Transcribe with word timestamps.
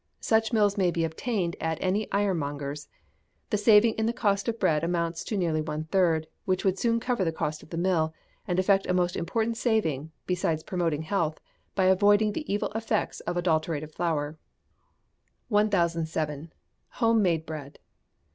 Such 0.19 0.51
mills 0.51 0.79
may 0.79 0.89
be 0.89 1.03
obtained 1.03 1.55
at 1.61 1.77
any 1.79 2.11
ironmonger's. 2.11 2.87
The 3.51 3.57
saving 3.59 3.93
in 3.99 4.07
the 4.07 4.13
cost 4.13 4.47
of 4.47 4.59
bread 4.59 4.83
amounts 4.83 5.23
to 5.25 5.37
nearly 5.37 5.61
one 5.61 5.83
third, 5.83 6.25
which 6.45 6.65
would 6.65 6.79
soon 6.79 6.99
cover 6.99 7.23
the 7.23 7.31
cost 7.31 7.61
of 7.61 7.69
the 7.69 7.77
mill, 7.77 8.11
and 8.47 8.57
effect 8.57 8.87
a 8.87 8.95
most 8.95 9.15
important 9.15 9.57
saving, 9.57 10.11
besides 10.25 10.63
promoting 10.63 11.03
health, 11.03 11.39
by 11.75 11.85
avoiding 11.85 12.31
the 12.33 12.51
evil 12.51 12.71
effects 12.73 13.19
of 13.19 13.37
adulterated 13.37 13.93
flour. 13.93 14.39
1007. 15.49 16.51
Home 16.93 17.21
made 17.21 17.45
Bread. 17.45 17.77